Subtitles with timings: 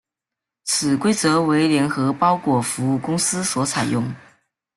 [0.63, 4.03] 此规则为联合包裹服务公司所采用。